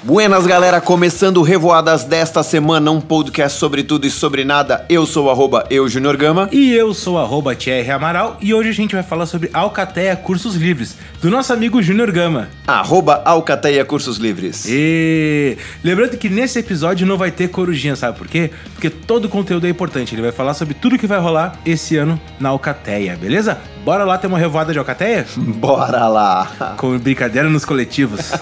[0.00, 4.86] Buenas, galera, começando o Revoadas desta semana, um podcast sobre tudo e sobre nada.
[4.88, 6.48] Eu sou o arroba eu, Junior Gama.
[6.52, 10.14] E eu sou o arroba TR Amaral e hoje a gente vai falar sobre Alcateia
[10.14, 12.48] Cursos Livres, do nosso amigo Junior Gama.
[12.64, 14.66] Arroba Alcateia Cursos Livres.
[14.68, 18.52] E lembrando que nesse episódio não vai ter corujinha, sabe por quê?
[18.74, 21.96] Porque todo o conteúdo é importante, ele vai falar sobre tudo que vai rolar esse
[21.96, 23.58] ano na Alcateia, beleza?
[23.84, 25.26] Bora lá ter uma revoada de Alcateia?
[25.36, 26.74] Bora lá.
[26.76, 28.32] Com brincadeira nos coletivos.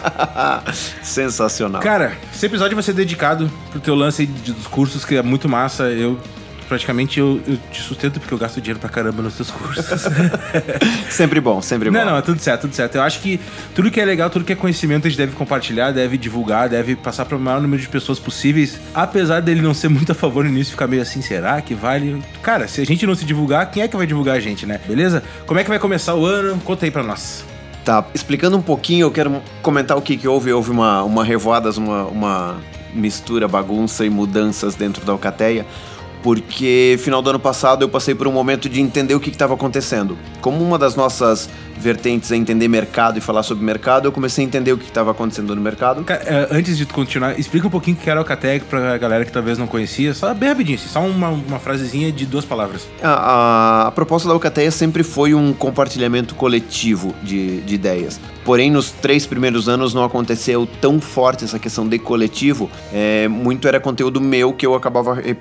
[1.03, 1.81] Sensacional.
[1.81, 5.85] Cara, esse episódio vai ser dedicado pro teu lance dos cursos, que é muito massa.
[5.85, 6.19] Eu
[6.69, 9.85] praticamente eu, eu te sustento porque eu gasto dinheiro pra caramba nos teus cursos.
[11.11, 11.99] Sempre bom, sempre bom.
[11.99, 12.97] Não, não, é tudo certo, tudo certo.
[12.97, 13.41] Eu acho que
[13.75, 16.97] tudo que é legal, tudo que é conhecimento, a gente deve compartilhar, deve divulgar, deve
[16.97, 18.79] passar para o maior número de pessoas possíveis.
[18.95, 22.23] Apesar dele não ser muito a favor no início, ficar meio assim, será que vale?
[22.43, 24.81] Cara, se a gente não se divulgar, quem é que vai divulgar a gente, né?
[24.87, 25.23] Beleza?
[25.47, 26.61] Como é que vai começar o ano?
[26.61, 27.45] Conta aí pra nós.
[27.85, 30.53] Tá, explicando um pouquinho, eu quero comentar o que, que houve.
[30.53, 32.57] Houve uma, uma revoadas, uma, uma
[32.93, 35.67] mistura, bagunça e mudanças dentro da Alcateia,
[36.23, 39.55] porque final do ano passado eu passei por um momento de entender o que estava
[39.55, 40.17] acontecendo.
[40.41, 44.47] Como uma das nossas vertentes é entender mercado e falar sobre mercado, eu comecei a
[44.47, 46.05] entender o que estava acontecendo no mercado.
[46.09, 49.25] É, antes de tu continuar, explica um pouquinho o que era o Alcateia pra galera
[49.25, 50.15] que talvez não conhecia.
[50.15, 52.89] Só bem rapidinho, assim, só uma, uma frasezinha de duas palavras.
[53.03, 58.19] A, a- a proposta da Alcateia sempre foi um compartilhamento coletivo de, de ideias.
[58.45, 62.71] Porém, nos três primeiros anos não aconteceu tão forte essa questão de coletivo.
[62.93, 65.37] É, muito era conteúdo meu que eu acabava re-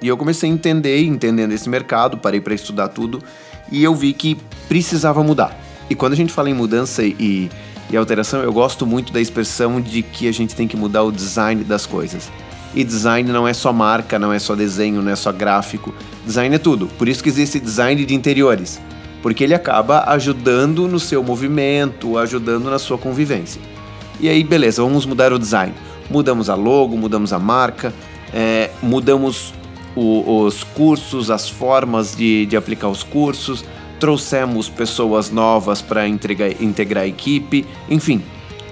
[0.00, 3.22] E eu comecei a entender, entendendo esse mercado, parei para estudar tudo
[3.70, 4.36] e eu vi que
[4.68, 5.58] precisava mudar.
[5.88, 7.50] E quando a gente fala em mudança e,
[7.90, 11.12] e alteração, eu gosto muito da expressão de que a gente tem que mudar o
[11.12, 12.30] design das coisas.
[12.74, 15.94] E design não é só marca, não é só desenho, não é só gráfico.
[16.26, 16.88] Design é tudo.
[16.98, 18.80] Por isso que existe design de interiores.
[19.22, 23.60] Porque ele acaba ajudando no seu movimento, ajudando na sua convivência.
[24.18, 25.72] E aí, beleza, vamos mudar o design.
[26.10, 27.94] Mudamos a logo, mudamos a marca,
[28.32, 29.54] é, mudamos
[29.96, 33.64] o- os cursos, as formas de, de aplicar os cursos,
[34.00, 38.22] trouxemos pessoas novas para integrar a equipe, enfim,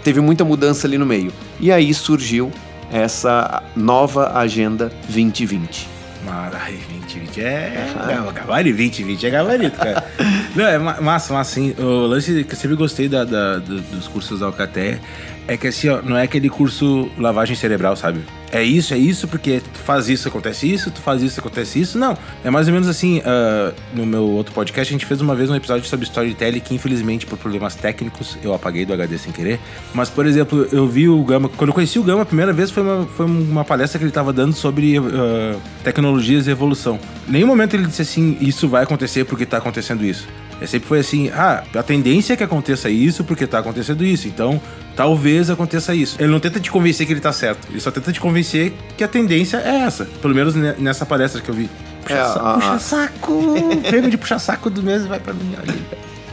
[0.04, 1.32] teve muita mudança ali no meio.
[1.60, 2.50] E aí surgiu
[2.90, 5.88] essa nova Agenda 2020.
[6.26, 7.94] Maravilha, 2020 é.
[8.34, 10.04] Gabarito, 2020 é gabarito, cara.
[10.54, 11.74] Não, é ma- massa, massa, sim.
[11.78, 15.00] O lance que eu sempre gostei da, da- do- dos cursos da Alcateia
[15.46, 18.20] é que assim, ó, não é aquele curso lavagem cerebral, sabe?
[18.52, 21.98] É isso, é isso, porque tu faz isso, acontece isso, tu faz isso, acontece isso.
[21.98, 23.22] Não, é mais ou menos assim.
[23.24, 26.74] ah, no meu outro podcast, a gente fez uma vez um episódio sobre storytelling que,
[26.74, 29.58] infelizmente, por problemas técnicos, eu apaguei do HD sem querer.
[29.94, 31.48] Mas, por exemplo, eu vi o Gama.
[31.48, 34.10] Quando eu conheci o Gama, a primeira vez foi uma, foi uma palestra que ele
[34.10, 37.00] estava dando sobre ah, tecnologias e evolução.
[37.26, 40.28] Em nenhum momento ele disse assim: Isso vai acontecer porque está acontecendo isso.
[40.62, 44.28] É sempre foi assim: Ah, a tendência é que aconteça isso porque está acontecendo isso.
[44.28, 44.60] Então,
[44.96, 46.16] talvez aconteça isso.
[46.20, 47.66] Ele não tenta te convencer que ele tá certo.
[47.70, 50.04] Ele só tenta te convencer que a tendência é essa.
[50.04, 51.68] Pelo menos ne- nessa palestra que eu vi.
[52.02, 53.54] Puxa, É, sa- a- puxa saco!
[53.88, 55.82] Prêmio de puxa saco do mês vai pra mim ali.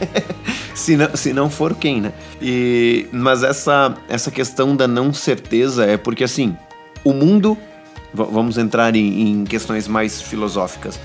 [0.74, 2.12] Se não, se não for quem, né?
[2.40, 6.56] E, mas essa, essa questão da não certeza é porque, assim,
[7.04, 7.58] o mundo...
[8.14, 10.98] Vamos entrar em, em questões mais filosóficas.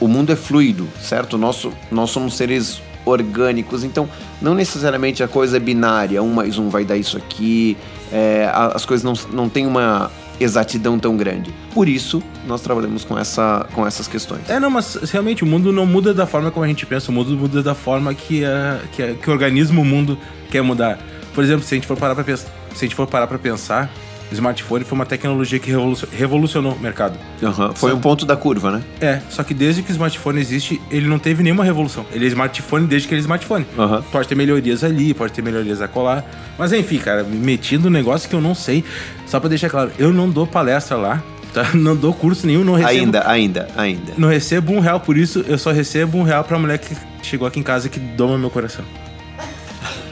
[0.00, 1.36] O mundo é fluido, certo?
[1.36, 4.08] Nosso, nós somos seres orgânicos, então
[4.40, 7.76] não necessariamente a coisa é binária, um mais um vai dar isso aqui,
[8.12, 11.52] é, as coisas não, não têm uma exatidão tão grande.
[11.74, 14.48] Por isso, nós trabalhamos com, essa, com essas questões.
[14.48, 17.14] É, não, mas realmente o mundo não muda da forma como a gente pensa, o
[17.14, 20.16] mundo muda da forma que, a, que, a- que o organismo, o mundo
[20.50, 20.98] quer mudar.
[21.34, 23.90] Por exemplo, se a gente for parar pens- se a gente for parar pra pensar,
[24.34, 27.18] smartphone foi uma tecnologia que revolucio- revolucionou o mercado.
[27.42, 28.82] Aham, Foi um ponto da curva, né?
[29.00, 32.04] É, só que desde que o smartphone existe, ele não teve nenhuma revolução.
[32.12, 33.66] Ele é smartphone desde que ele é smartphone.
[33.78, 34.02] Aham.
[34.12, 36.24] Pode ter melhorias ali, pode ter melhorias a colar.
[36.58, 38.84] Mas enfim, cara, me meti num negócio que eu não sei.
[39.26, 41.68] Só pra deixar claro, eu não dou palestra lá, tá?
[41.74, 42.90] Não dou curso nenhum, não recebo.
[43.00, 44.12] Ainda, ainda, ainda.
[44.16, 47.46] Não recebo um real por isso, eu só recebo um real pra mulher que chegou
[47.48, 48.84] aqui em casa que doma meu coração.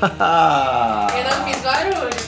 [0.03, 2.28] Eu não fiz barulho.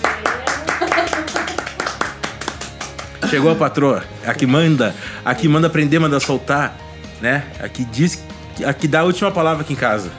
[3.30, 4.92] Chegou a patroa, a que manda,
[5.24, 6.76] a que manda prender, manda soltar,
[7.20, 7.44] né?
[7.62, 8.22] A que diz,
[8.66, 10.10] a que dá a última palavra aqui em casa.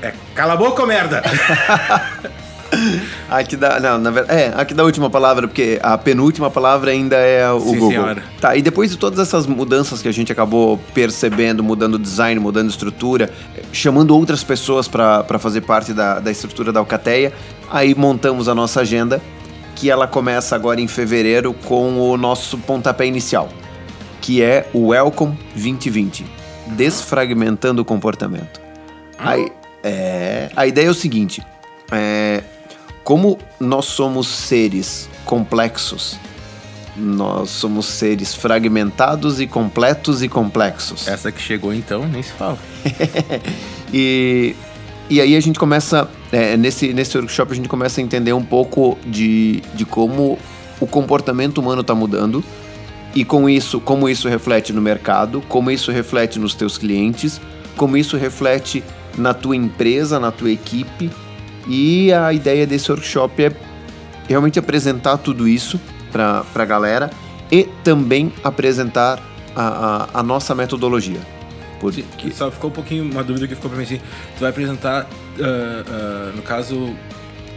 [0.00, 1.22] É cala a boca, merda!
[3.30, 6.90] Aqui dá, não, na verdade, é, aqui dá a última palavra, porque a penúltima palavra
[6.90, 7.90] ainda é o Sim, Google.
[7.90, 8.22] senhora.
[8.40, 12.68] Tá, e depois de todas essas mudanças que a gente acabou percebendo, mudando design, mudando
[12.68, 13.30] estrutura,
[13.72, 17.32] chamando outras pessoas para fazer parte da, da estrutura da Alcateia,
[17.70, 19.22] aí montamos a nossa agenda,
[19.74, 23.48] que ela começa agora em fevereiro com o nosso pontapé inicial,
[24.20, 26.24] que é o Welcome 2020,
[26.68, 28.60] desfragmentando o comportamento.
[29.18, 29.50] Aí,
[29.82, 31.42] é, a ideia é o seguinte,
[31.90, 32.42] é,
[33.02, 36.18] como nós somos seres complexos,
[36.96, 41.08] nós somos seres fragmentados e completos e complexos.
[41.08, 42.58] Essa que chegou então, nem se fala.
[43.92, 44.54] e,
[45.08, 48.44] e aí a gente começa, é, nesse, nesse workshop, a gente começa a entender um
[48.44, 50.38] pouco de, de como
[50.80, 52.42] o comportamento humano está mudando
[53.14, 57.40] e com isso, como isso reflete no mercado, como isso reflete nos teus clientes,
[57.76, 58.82] como isso reflete
[59.16, 61.10] na tua empresa, na tua equipe.
[61.68, 63.52] E a ideia desse workshop é
[64.28, 65.80] realmente apresentar tudo isso
[66.10, 67.10] para a galera
[67.52, 69.20] e também apresentar
[69.54, 71.33] a, a, a nossa metodologia.
[71.80, 72.04] Porque...
[72.32, 74.00] Só ficou um pouquinho uma dúvida que ficou para mim assim.
[74.36, 76.94] Tu vai apresentar, uh, uh, no caso,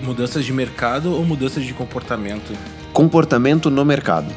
[0.01, 2.53] mudanças de mercado ou mudanças de comportamento?
[2.93, 4.33] Comportamento no mercado.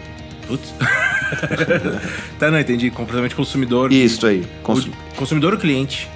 [0.47, 0.75] Putz.
[2.39, 2.91] tá, não entendi.
[2.91, 3.93] Comportamento consumidor.
[3.93, 4.47] Isso aí.
[4.63, 4.91] Consum...
[5.17, 6.09] Consumidor ou cliente?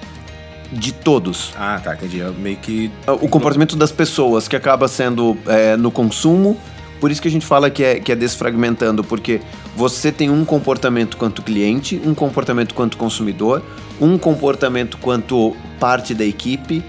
[0.71, 1.53] De todos.
[1.57, 2.19] Ah, tá, entendi.
[2.19, 2.91] Eu meio que.
[3.07, 6.59] O comportamento das pessoas que acaba sendo é, no consumo.
[6.99, 9.41] Por isso que a gente fala que é, que é desfragmentando, porque
[9.75, 13.61] você tem um comportamento quanto cliente, um comportamento quanto consumidor,
[13.99, 16.83] um comportamento quanto parte da equipe,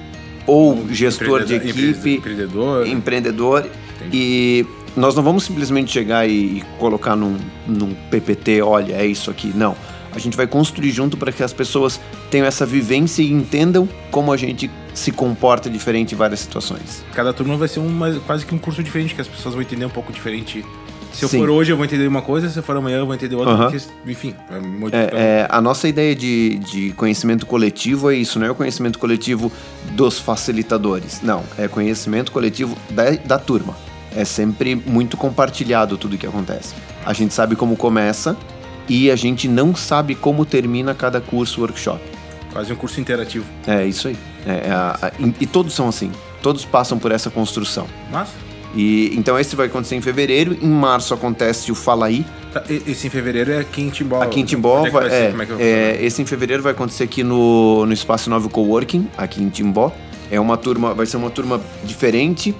[0.47, 3.67] ou um gestor de equipe, empreendedor, empreendedor
[4.13, 4.65] e
[4.97, 7.37] nós não vamos simplesmente chegar e, colocar num,
[7.67, 9.53] num PPT, olha, é isso aqui.
[9.55, 9.77] Não.
[10.13, 12.01] A gente vai construir junto para que as pessoas
[12.31, 17.05] tenham essa vivência e entendam como a gente se comporta diferente em várias situações.
[17.13, 19.85] Cada turma vai ser um, quase que um curso diferente, que as pessoas vão entender
[19.85, 20.65] um pouco diferente.
[21.17, 21.39] Se eu Sim.
[21.39, 23.57] for hoje, eu vou entender uma coisa, se eu for amanhã, eu vou entender outra.
[23.57, 24.35] Porque, enfim,
[24.93, 28.99] é, é, a nossa ideia de, de conhecimento coletivo é isso, não é o conhecimento
[28.99, 29.51] coletivo
[29.93, 31.23] dos facilitadores.
[31.23, 33.75] Não, é conhecimento coletivo da, da turma
[34.17, 36.75] é sempre muito compartilhado tudo o que acontece.
[37.05, 38.35] A gente sabe como começa
[38.89, 42.01] e a gente não sabe como termina cada curso workshop.
[42.51, 43.45] Quase um curso interativo.
[43.67, 44.17] É isso aí.
[44.47, 46.11] É, é a, a, e, e, todos são assim.
[46.43, 47.87] Todos passam por essa construção.
[48.11, 48.31] Mas?
[48.77, 50.57] E então esse vai acontecer em fevereiro.
[50.61, 52.27] Em março acontece o Fala aí.
[52.53, 54.23] Tá, esse em fevereiro é aqui em Timbó.
[54.23, 57.87] Aqui em Timbó é vai, é, é, é, esse em fevereiro vai acontecer aqui no,
[57.87, 59.91] no Espaço Novo Coworking, aqui em Timbó.
[60.31, 62.55] É uma turma, vai ser uma turma diferente,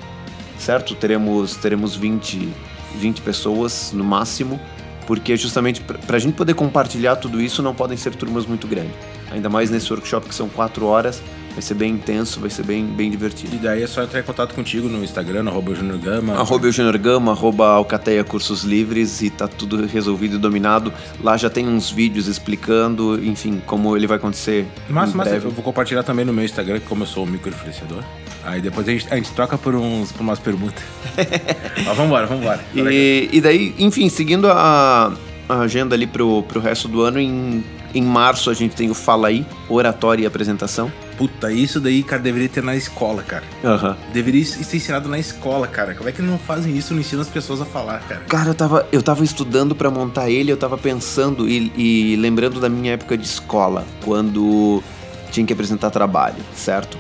[0.59, 0.95] certo?
[0.95, 2.49] Teremos, teremos 20,
[2.95, 4.59] 20 pessoas no máximo,
[5.07, 8.95] porque justamente para a gente poder compartilhar tudo isso não podem ser turmas muito grandes.
[9.31, 11.23] Ainda mais nesse workshop que são 4 horas,
[11.57, 13.57] vai ser bem intenso, vai ser bem, bem divertido.
[13.57, 16.35] E daí é só entrar em contato contigo no Instagram, arroba Junior Gama.
[16.35, 20.93] Arroba Junior Gama, arroba Alcateia Cursos Livres e tá tudo resolvido e dominado.
[21.19, 24.67] Lá já tem uns vídeos explicando, enfim, como ele vai acontecer.
[24.87, 28.05] Mas, mas eu vou compartilhar também no meu Instagram, como eu sou o microinfluenciador.
[28.45, 30.85] Aí depois a gente, a gente troca por, uns, por umas perguntas.
[31.87, 32.63] Mas vambora, vambora.
[32.75, 35.11] E, e daí, enfim, seguindo a,
[35.49, 37.65] a agenda ali pro, pro resto do ano, em,
[37.95, 40.93] em março a gente tem o Fala Aí, oratória e apresentação.
[41.17, 43.45] Puta, isso daí, cara, deveria ter na escola, cara.
[43.65, 43.97] Uhum.
[44.13, 45.95] Deveria ser ensinado na escola, cara.
[45.95, 48.21] Como é que não fazem isso, não ensinam as pessoas a falar, cara?
[48.29, 52.61] Cara, eu tava, eu tava estudando para montar ele, eu tava pensando e, e lembrando
[52.61, 54.83] da minha época de escola, quando
[55.31, 56.99] tinha que apresentar trabalho, certo?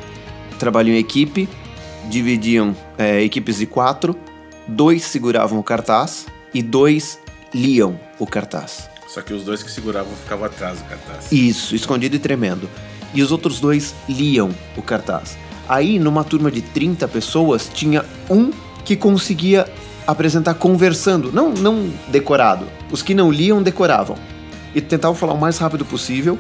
[0.57, 1.49] trabalham em equipe,
[2.09, 4.17] dividiam é, equipes de quatro,
[4.67, 7.19] dois seguravam o cartaz e dois
[7.55, 8.89] liam o cartaz.
[9.07, 11.31] Só que os dois que seguravam ficavam atrás do cartaz.
[11.31, 12.69] Isso, escondido e tremendo.
[13.15, 15.37] E os outros dois liam o cartaz.
[15.69, 18.53] Aí, numa turma de 30 pessoas, tinha um
[18.85, 19.67] que conseguia
[20.07, 22.67] apresentar conversando, não, não decorado.
[22.91, 24.17] Os que não liam, decoravam.
[24.75, 26.39] E tentavam falar o mais rápido possível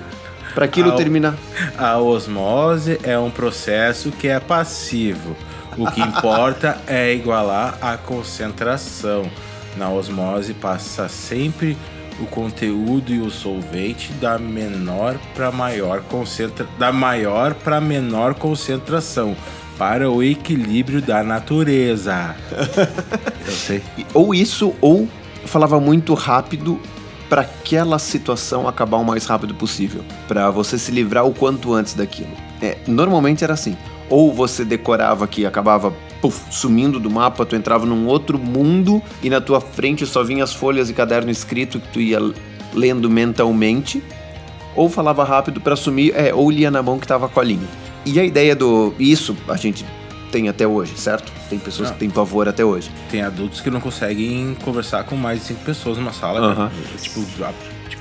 [0.54, 1.34] para aquilo a, terminar.
[1.76, 5.36] A osmose é um processo que é passivo.
[5.76, 9.28] O que importa é igualar a concentração.
[9.76, 11.76] Na osmose passa sempre
[12.20, 19.36] o conteúdo e o solvente da menor para maior concentra da maior para menor concentração
[19.78, 22.34] para o equilíbrio da natureza.
[23.46, 23.82] Eu sei.
[24.14, 25.08] Ou isso ou
[25.44, 26.80] falava muito rápido
[27.28, 31.94] para aquela situação acabar o mais rápido possível, para você se livrar o quanto antes
[31.94, 32.30] daquilo.
[32.62, 33.76] É, normalmente era assim.
[34.08, 39.30] Ou você decorava que acabava puff, sumindo do mapa, tu entrava num outro mundo e
[39.30, 42.18] na tua frente só vinha as folhas e caderno escrito que tu ia
[42.74, 44.02] lendo mentalmente,
[44.74, 47.66] ou falava rápido para sumir, é, ou lia na mão que tava com a linha.
[48.04, 49.84] E a ideia do isso a gente
[50.30, 51.32] tem até hoje, certo?
[51.48, 51.94] Tem pessoas não.
[51.94, 52.90] que têm pavor até hoje.
[53.10, 57.00] Tem adultos que não conseguem conversar com mais de cinco pessoas numa sala, uh -huh.
[57.00, 57.20] tipo,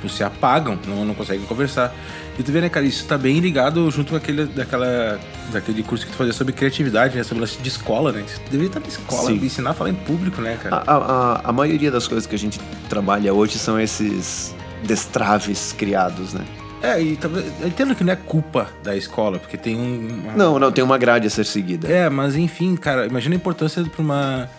[0.07, 1.93] tipo, se apagam, não, não conseguem conversar.
[2.37, 5.19] E tu vê, né, cara, isso tá bem ligado junto com aquele, daquela,
[5.53, 8.23] daquele curso que tu fazia sobre criatividade, né, sobre lance de escola, né?
[8.27, 9.35] Isso deveria estar na escola, Sim.
[9.45, 10.83] ensinar a falar em público, né, cara?
[10.85, 12.59] A, a, a maioria das coisas que a gente
[12.89, 16.45] trabalha hoje são esses destraves criados, né?
[16.83, 17.45] É, e talvez.
[17.61, 20.07] Eu entendo que não é culpa da escola, porque tem um.
[20.23, 21.87] uma- Não, não, tem uma grade a ser seguida.
[21.87, 24.49] É, mas enfim, cara, imagina a importância para uma.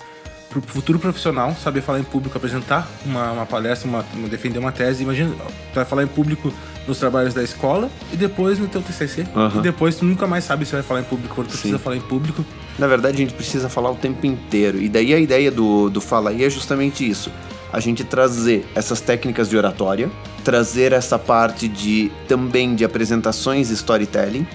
[0.60, 5.02] Pro futuro profissional, saber falar em público, apresentar uma, uma palestra, uma, defender uma tese.
[5.02, 6.52] Imagina, tu vai falar em público
[6.86, 9.26] nos trabalhos da escola e depois no teu TCC.
[9.34, 9.58] Aham.
[9.58, 11.96] E depois tu nunca mais sabe se vai falar em público quando tu precisa falar
[11.96, 12.44] em público.
[12.78, 14.80] Na verdade, a gente precisa falar o tempo inteiro.
[14.80, 17.30] E daí a ideia do, do Fala aí é justamente isso.
[17.72, 20.10] A gente trazer essas técnicas de oratória,
[20.44, 24.46] trazer essa parte de também de apresentações e storytelling,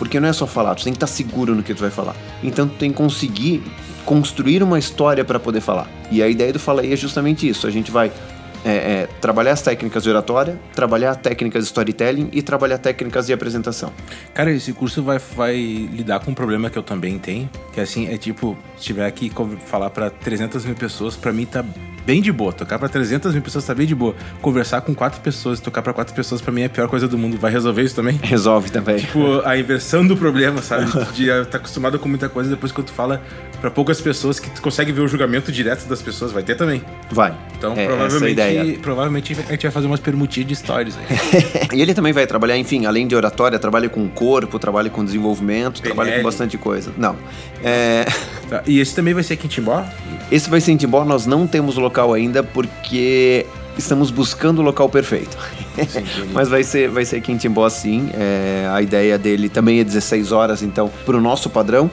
[0.00, 2.16] porque não é só falar, tu tem que estar seguro no que tu vai falar.
[2.42, 3.62] Então tu tem que conseguir
[4.06, 5.86] construir uma história para poder falar.
[6.10, 7.66] E a ideia do Fala aí é justamente isso.
[7.66, 8.10] A gente vai
[8.64, 13.34] é, é, trabalhar as técnicas de oratória, trabalhar técnicas de storytelling e trabalhar técnicas de
[13.34, 13.92] apresentação.
[14.32, 18.08] Cara, esse curso vai, vai lidar com um problema que eu também tenho, que assim,
[18.08, 19.30] é tipo, se tiver que
[19.66, 21.62] falar pra 300 mil pessoas, pra mim tá
[22.06, 22.52] bem de boa.
[22.52, 24.14] Tocar pra 300 mil pessoas tá bem de boa.
[24.40, 27.18] Conversar com quatro pessoas, tocar pra quatro pessoas, pra mim é a pior coisa do
[27.18, 27.36] mundo.
[27.38, 28.18] Vai resolver isso também?
[28.22, 28.98] Resolve também.
[28.98, 30.86] Tipo, a inversão do problema, sabe?
[31.14, 33.22] De estar tá acostumado com muita coisa, depois quando tu fala
[33.60, 36.82] pra poucas pessoas que tu consegue ver o julgamento direto das pessoas, vai ter também.
[37.10, 37.34] Vai.
[37.56, 41.70] Então, É, provavelmente, provavelmente a gente vai fazer umas permutinhas de stories aí.
[41.72, 45.04] E ele também vai trabalhar, enfim, além de oratória, trabalha com o corpo, trabalha com
[45.04, 46.92] desenvolvimento, trabalha com bastante coisa.
[46.96, 47.16] Não.
[47.62, 48.06] É,
[48.50, 49.84] Tá, E esse também vai ser aqui em Timbó?
[50.30, 53.46] Esse vai ser em Timbó, nós não temos local ainda porque
[53.76, 55.36] estamos buscando o local perfeito.
[55.88, 56.04] Sim.
[56.32, 58.10] Mas vai ser, vai ser aqui em Timbó sim.
[58.14, 61.90] É, a ideia dele também é 16 horas, então, para o nosso padrão,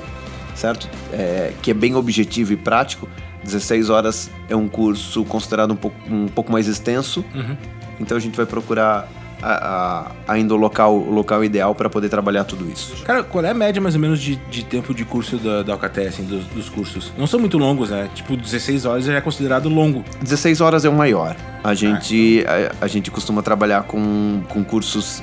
[0.54, 0.90] certo?
[1.12, 3.08] É, que é bem objetivo e prático.
[3.44, 7.24] 16 horas é um curso considerado um pouco, um pouco mais extenso.
[7.34, 7.56] Uhum.
[8.00, 9.08] Então a gente vai procurar
[9.42, 13.04] a- a- ainda o local, o local ideal para poder trabalhar tudo isso.
[13.04, 15.76] Cara, qual é a média mais ou menos de, de tempo de curso da, da
[16.08, 17.12] assim, dos, dos cursos?
[17.18, 18.10] Não são muito longos, né?
[18.16, 20.04] Tipo, 16 horas já é considerado longo.
[20.22, 21.36] 16 horas é o maior.
[21.64, 25.22] A gente, a, a gente costuma trabalhar com, com cursos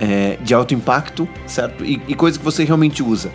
[0.00, 1.84] é, de alto impacto, certo?
[1.84, 3.30] E, e coisa que você realmente usa.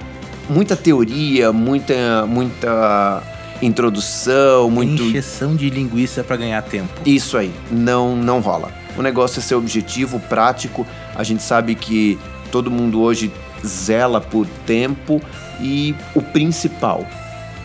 [0.50, 3.24] Muita teoria, muita, muita
[3.62, 5.04] introdução, muito.
[5.04, 6.90] Encheção de linguiça pra ganhar tempo.
[7.06, 8.72] Isso aí, não, não rola.
[8.98, 10.86] O negócio é ser objetivo, prático.
[11.16, 12.20] A gente sabe que
[12.52, 13.32] todo mundo hoje
[13.66, 15.22] zela por tempo
[15.60, 17.06] e o principal,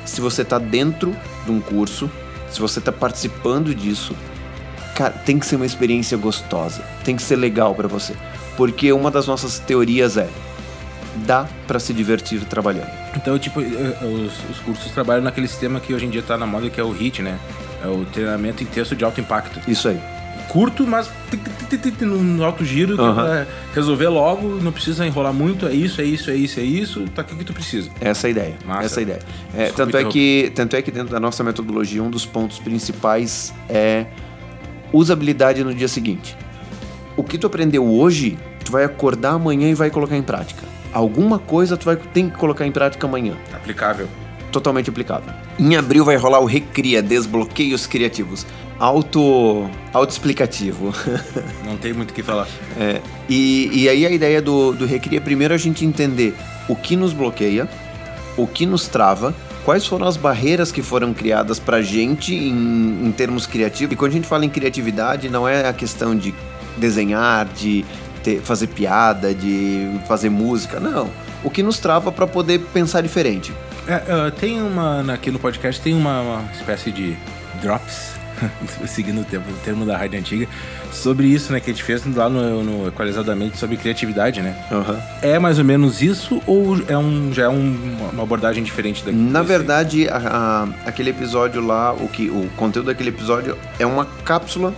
[0.04, 2.10] se você está dentro de um curso,
[2.50, 4.14] se você está participando disso,
[4.94, 8.14] cara, tem que ser uma experiência gostosa, tem que ser legal para você,
[8.56, 10.28] porque uma das nossas teorias é
[11.16, 12.90] dá para se divertir trabalhando.
[13.14, 16.46] Então, tipo, eh, os, os cursos trabalham naquele sistema que hoje em dia tá na
[16.46, 17.38] moda, que é o HIT, né?
[17.82, 19.60] É o treinamento intenso de alto impacto.
[19.68, 20.00] Isso aí.
[20.48, 21.10] Curto, mas
[22.00, 23.14] no alto giro, Aham.
[23.14, 27.04] pra resolver logo, não precisa enrolar muito, é isso, é isso, é isso, é isso,
[27.14, 27.90] tá aqui que tu precisa.
[28.00, 28.54] Essa é a ideia.
[28.64, 28.84] Massa.
[28.84, 29.18] Essa é a ideia.
[29.54, 30.12] É, tanto, é interromper.
[30.12, 34.06] que, tanto é que dentro da nossa metodologia, um dos pontos principais é
[34.92, 36.36] usabilidade no dia seguinte.
[37.16, 40.62] O que tu aprendeu hoje, tu vai acordar amanhã e vai colocar em prática.
[40.96, 43.34] Alguma coisa tu vai tem que colocar em prática amanhã.
[43.52, 44.08] Aplicável.
[44.50, 45.30] Totalmente aplicável.
[45.58, 48.46] Em abril vai rolar o Recria, Desbloqueios Criativos.
[48.78, 50.94] Auto, auto-explicativo.
[51.66, 52.48] Não tem muito o que falar.
[52.80, 56.34] É, e, e aí a ideia do, do Recria é primeiro a gente entender
[56.66, 57.68] o que nos bloqueia,
[58.34, 59.34] o que nos trava,
[59.66, 63.92] quais foram as barreiras que foram criadas pra gente em, em termos criativos.
[63.92, 66.34] E quando a gente fala em criatividade, não é a questão de
[66.78, 67.84] desenhar, de
[68.26, 71.08] ter- fazer piada, de fazer música, não.
[71.44, 73.52] O que nos trava pra poder pensar diferente.
[73.86, 75.12] É, ah, tem uma.
[75.12, 77.16] Aqui no podcast tem uma, uma espécie de
[77.62, 78.14] drops,
[78.86, 80.48] seguindo o termo, o termo da rádio antiga,
[80.92, 81.60] sobre isso, né?
[81.60, 84.56] Que a gente fez lá no, no Equalizadamente sobre criatividade, né?
[84.72, 84.98] Aham.
[85.22, 89.16] É mais ou menos isso ou é um, já é um- uma abordagem diferente daqui?
[89.16, 94.04] Na verdade, a- a- aquele episódio lá, o, que, o conteúdo daquele episódio é uma
[94.24, 94.74] cápsula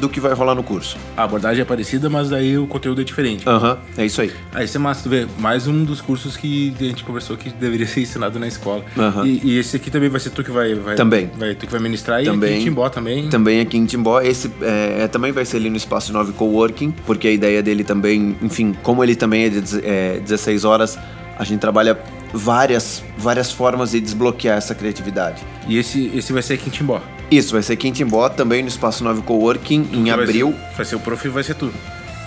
[0.00, 0.96] do que vai rolar no curso.
[1.16, 3.48] A abordagem é parecida, mas daí o conteúdo é diferente.
[3.48, 4.32] Aham, é isso aí.
[4.52, 7.86] Aí você massa, tu vê, mais um dos cursos que a gente conversou que deveria
[7.86, 8.84] ser ensinado na escola.
[8.98, 9.26] Aham.
[9.26, 10.74] E, e esse aqui também vai ser tu que vai.
[10.74, 11.30] vai Também.
[11.36, 12.50] Vai, tu que vai ministrar e Também.
[12.54, 13.28] aqui em Timbó também.
[13.28, 16.92] Também aqui em Timbó, esse é, é, também vai ser ali no Espaço 9 Coworking,
[17.06, 20.98] porque a ideia dele também, enfim, como ele também é de é, 16 horas,
[21.38, 21.98] a gente trabalha
[22.32, 25.42] várias, várias formas de desbloquear essa criatividade.
[25.68, 27.00] E esse, esse vai ser aqui em Timbó.
[27.30, 30.48] Isso, vai ser aqui em Timbó, também no Espaço 9 Coworking, em Vai abril.
[30.52, 31.70] ser- Vai ser o prof e vai ser tu.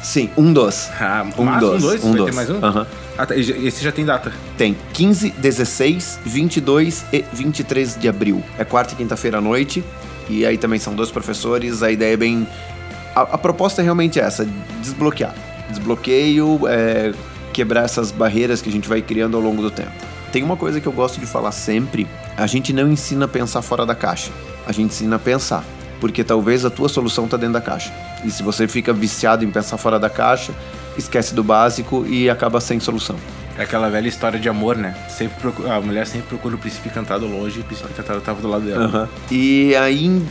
[0.01, 0.89] Sim, um dos.
[0.99, 2.03] Ah, Um dos, um dois?
[2.03, 2.25] um vai dos.
[2.29, 2.57] ter mais um?
[2.65, 2.87] Aham.
[3.17, 4.31] Ah, tá, e esse já tem data.
[4.57, 8.43] Tem 15, 16, 22 e 23 de abril.
[8.57, 9.83] É quarta e quinta-feira à noite.
[10.29, 11.83] E aí também são dois professores.
[11.83, 12.47] A ideia é bem.
[13.15, 14.45] A, a proposta é realmente essa:
[14.81, 15.33] desbloquear.
[15.69, 17.13] Desbloqueio, é,
[17.53, 19.91] quebrar essas barreiras que a gente vai criando ao longo do tempo.
[20.33, 23.61] Tem uma coisa que eu gosto de falar sempre: a gente não ensina a pensar
[23.61, 24.31] fora da caixa,
[24.67, 25.63] a gente ensina a pensar.
[26.03, 27.93] porque talvez a tua solução está dentro da caixa.
[28.25, 30.51] E se você fica viciado em pensar fora da caixa,
[30.97, 33.15] esquece do básico e acaba sem solução.
[33.57, 34.93] É aquela velha história de amor, né?
[35.07, 38.41] Sempre procura, a mulher sempre procura o príncipe encantado longe e o príncipe encantado estava
[38.41, 38.85] do lado dela.
[39.03, 39.07] Uhum.
[39.31, 40.27] E aí em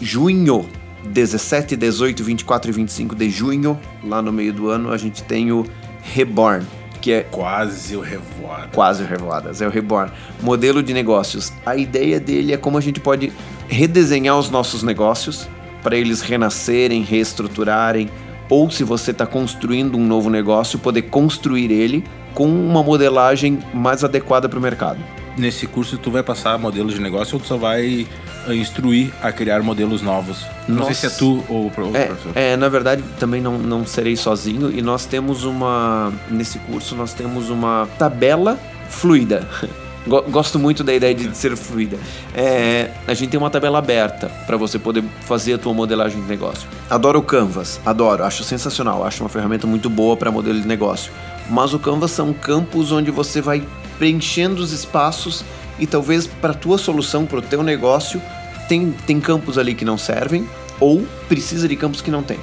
[0.00, 0.68] junho,
[1.04, 5.52] 17, 18, 24 e 25 de junho, lá no meio do ano, a gente tem
[5.52, 5.64] o
[6.02, 6.66] Reborn,
[7.04, 8.68] que é quase o Revoada.
[8.72, 10.10] Quase o Revoadas, é o Reborn.
[10.40, 11.52] Modelo de negócios.
[11.66, 13.30] A ideia dele é como a gente pode
[13.68, 15.46] redesenhar os nossos negócios
[15.82, 18.08] para eles renascerem, reestruturarem,
[18.48, 24.02] ou se você está construindo um novo negócio, poder construir ele com uma modelagem mais
[24.02, 24.98] adequada para o mercado.
[25.36, 28.06] Nesse curso tu vai passar modelos de negócio ou tu só vai
[28.48, 30.44] instruir a criar modelos novos?
[30.66, 30.94] Não Nossa.
[30.94, 32.32] sei se é tu ou o é, professor.
[32.34, 37.12] É, na verdade também não, não serei sozinho e nós temos uma nesse curso nós
[37.14, 38.58] temos uma tabela
[38.88, 39.46] fluida.
[40.06, 41.96] Gosto muito da ideia de ser fluida.
[42.34, 46.28] É, a gente tem uma tabela aberta para você poder fazer a tua modelagem de
[46.28, 46.68] negócio.
[46.90, 51.10] Adoro o Canvas, adoro, acho sensacional, acho uma ferramenta muito boa para modelo de negócio.
[51.48, 53.62] Mas o Canvas são campos onde você vai
[53.98, 55.42] preenchendo os espaços
[55.78, 58.20] e talvez para a tua solução, para o teu negócio,
[58.68, 60.48] tem, tem campos ali que não servem
[60.80, 62.38] ou precisa de campos que não tem.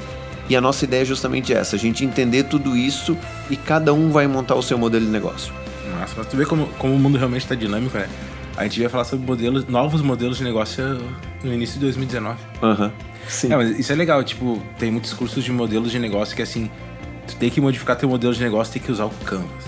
[0.50, 3.18] E a nossa ideia é justamente essa, a gente entender tudo isso
[3.50, 5.54] e cada um vai montar o seu modelo de negócio.
[6.00, 8.10] Nossa, mas tu vê como, como o mundo realmente está dinâmico, né?
[8.58, 11.00] A gente ia falar sobre modelos, novos modelos de negócio
[11.44, 12.38] no início de 2019.
[12.62, 12.86] Aham.
[12.86, 12.92] Uhum.
[13.28, 13.54] Sim.
[13.54, 16.70] É, mas isso é legal, tipo, tem muitos cursos de modelos de negócio que assim,
[17.28, 19.64] tu tem que modificar teu modelo de negócio, tem que usar o Canvas.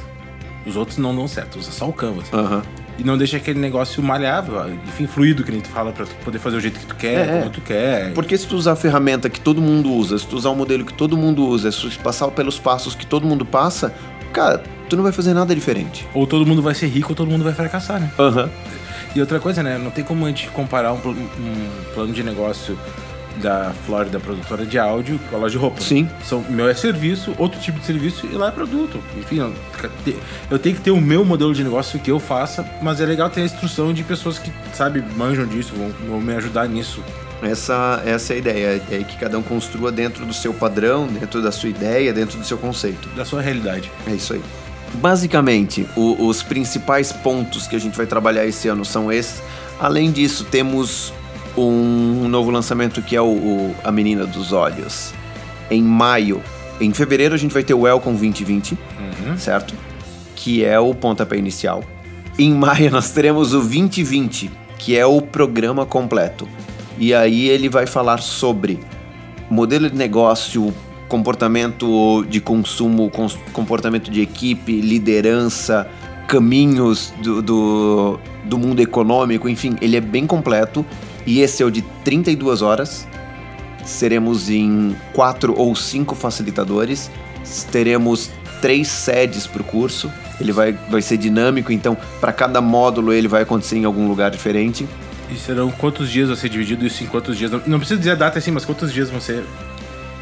[0.65, 2.31] Os outros não dão certo, usa só o Canvas.
[2.33, 2.61] Uhum.
[2.97, 6.37] E não deixa aquele negócio maleável, enfim, fluido que nem tu fala pra tu poder
[6.37, 8.13] fazer o jeito que tu quer, é, como tu quer.
[8.13, 10.85] Porque se tu usar a ferramenta que todo mundo usa, se tu usar o modelo
[10.85, 13.93] que todo mundo usa, se tu passar pelos passos que todo mundo passa,
[14.31, 16.07] cara, tu não vai fazer nada diferente.
[16.13, 18.11] Ou todo mundo vai ser rico ou todo mundo vai fracassar, né?
[18.19, 18.43] Aham.
[18.43, 18.49] Uhum.
[19.15, 19.77] E outra coisa, né?
[19.77, 22.77] Não tem como a gente comparar um, um plano de negócio
[23.43, 25.81] da Flórida, produtora de áudio, com a loja de roupa.
[25.81, 26.09] Sim.
[26.23, 28.99] São, meu é serviço, outro tipo de serviço e lá é produto.
[29.17, 29.53] Enfim,
[30.49, 33.29] eu tenho que ter o meu modelo de negócio que eu faça, mas é legal
[33.29, 37.03] ter a instrução de pessoas que, sabe, manjam disso, vão, vão me ajudar nisso.
[37.41, 41.41] Essa, essa é a ideia, é que cada um construa dentro do seu padrão, dentro
[41.41, 43.09] da sua ideia, dentro do seu conceito.
[43.09, 43.91] Da sua realidade.
[44.07, 44.41] É isso aí.
[44.95, 49.43] Basicamente, o, os principais pontos que a gente vai trabalhar esse ano são esses.
[49.79, 51.11] Além disso, temos
[51.57, 55.13] um novo lançamento que é o, o, A Menina dos Olhos.
[55.69, 56.41] Em maio.
[56.81, 59.37] Em fevereiro a gente vai ter o Welcome 2020, uhum.
[59.37, 59.73] certo?
[60.35, 61.83] Que é o pontapé inicial.
[62.37, 66.47] Em maio nós teremos o 2020, que é o programa completo.
[66.97, 68.79] E aí ele vai falar sobre
[69.49, 70.73] modelo de negócio,
[71.07, 73.11] comportamento de consumo,
[73.51, 75.87] comportamento de equipe, liderança,
[76.27, 80.85] caminhos do, do, do mundo econômico, enfim, ele é bem completo
[81.25, 83.07] e esse é o de 32 horas.
[83.85, 87.09] Seremos em quatro ou cinco facilitadores.
[87.71, 88.29] Teremos
[88.61, 90.11] três sedes para o curso.
[90.39, 94.31] Ele vai, vai ser dinâmico, então para cada módulo ele vai acontecer em algum lugar
[94.31, 94.87] diferente.
[95.29, 97.51] E serão quantos dias vai ser dividido isso em quantos dias?
[97.51, 99.43] Não, não precisa dizer a data assim, mas quantos dias vão ser?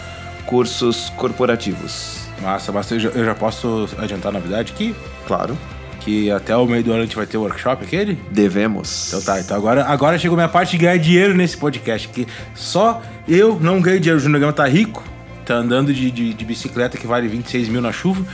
[0.46, 2.26] cursos corporativos.
[2.42, 4.94] Massa, basta eu já, eu já posso adiantar a novidade aqui?
[5.26, 5.56] Claro.
[6.00, 8.18] que até o meio do ano a gente vai ter o workshop aquele?
[8.30, 9.08] Devemos.
[9.08, 13.02] Então tá, então agora, agora chegou minha parte de ganhar dinheiro nesse podcast, que só
[13.26, 14.18] eu não ganho dinheiro.
[14.18, 15.02] O Júnior Gama tá rico,
[15.44, 18.24] tá andando de, de, de bicicleta que vale 26 mil na chuva.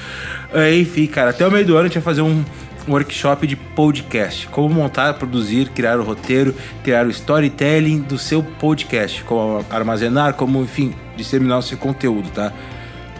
[0.52, 2.44] Aí, enfim, cara, até o meio do ano a gente vai fazer um
[2.88, 4.48] workshop de podcast.
[4.48, 9.22] Como montar, produzir, criar o roteiro, criar o storytelling do seu podcast.
[9.24, 12.52] Como armazenar, como, enfim, disseminar o seu conteúdo, tá?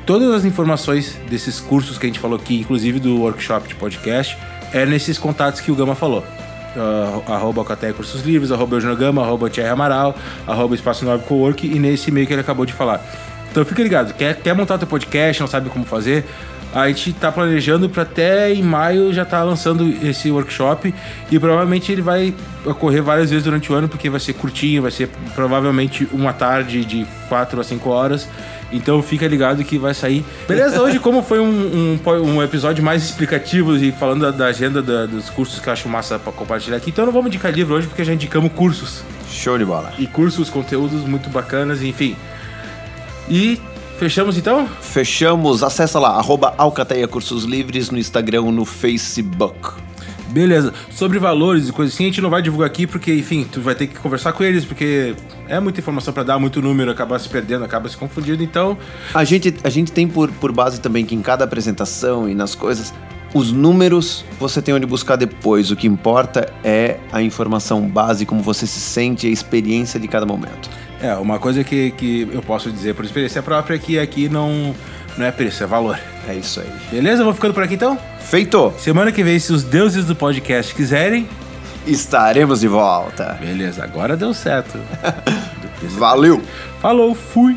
[0.05, 4.37] Todas as informações desses cursos que a gente falou aqui, inclusive do workshop de podcast,
[4.72, 6.25] é nesses contatos que o Gama falou.
[6.75, 11.79] Uh, arroba Alcateia Cursos Livres, arroba Eugênio arroba Thierry Amaral, arroba Espaço 9 Cowork e
[11.79, 13.05] nesse e-mail que ele acabou de falar.
[13.51, 16.25] Então fica ligado, quer, quer montar teu podcast, não sabe como fazer,
[16.74, 20.94] a gente tá planejando para até em maio já tá lançando esse workshop
[21.30, 24.90] e provavelmente ele vai ocorrer várias vezes durante o ano, porque vai ser curtinho, vai
[24.90, 28.28] ser provavelmente uma tarde de 4 a 5 horas.
[28.72, 30.24] Então fica ligado que vai sair.
[30.48, 34.80] Beleza, hoje, como foi um, um, um episódio mais explicativo e falando da, da agenda
[34.80, 37.74] da, dos cursos que eu acho massa para compartilhar aqui, então não vamos indicar livro
[37.74, 39.02] hoje porque já indicamos cursos.
[39.28, 39.92] Show de bola.
[39.98, 42.16] E cursos, conteúdos muito bacanas, enfim.
[43.28, 43.61] E
[44.02, 44.66] Fechamos então?
[44.80, 45.62] Fechamos.
[45.62, 49.74] Acessa lá, arroba Alcateia Cursos Livres no Instagram, no Facebook.
[50.26, 50.74] Beleza.
[50.90, 53.76] Sobre valores e coisas assim, a gente não vai divulgar aqui porque, enfim, tu vai
[53.76, 55.14] ter que conversar com eles, porque
[55.46, 58.76] é muita informação para dar, muito número, acaba se perdendo, acaba se confundindo, então...
[59.14, 62.56] A gente, a gente tem por, por base também que em cada apresentação e nas
[62.56, 62.92] coisas,
[63.32, 65.70] os números você tem onde buscar depois.
[65.70, 70.26] O que importa é a informação base, como você se sente, a experiência de cada
[70.26, 70.68] momento.
[71.02, 74.72] É, uma coisa que, que eu posso dizer por experiência própria é que aqui não,
[75.18, 75.98] não é preço, é valor.
[76.28, 76.70] É isso aí.
[76.90, 77.24] Beleza?
[77.24, 77.98] Vou ficando por aqui então?
[78.20, 78.72] Feito!
[78.78, 81.28] Semana que vem, se os deuses do podcast quiserem.
[81.84, 83.36] Estaremos de volta.
[83.40, 84.78] Beleza, agora deu certo.
[85.98, 86.40] Valeu!
[86.80, 87.56] Falou, fui!